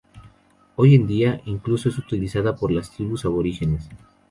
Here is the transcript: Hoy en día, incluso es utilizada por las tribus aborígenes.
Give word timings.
Hoy 0.77 0.95
en 0.95 1.05
día, 1.05 1.41
incluso 1.45 1.87
es 1.87 1.99
utilizada 1.99 2.55
por 2.55 2.71
las 2.71 2.89
tribus 2.89 3.23
aborígenes. 3.23 3.87